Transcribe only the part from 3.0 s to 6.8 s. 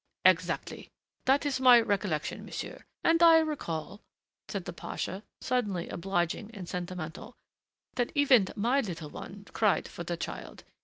And I recall," said the pasha, suddenly obliging and